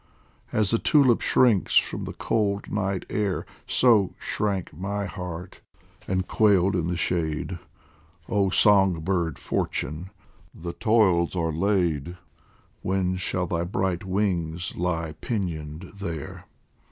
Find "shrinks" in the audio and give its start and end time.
1.21-1.77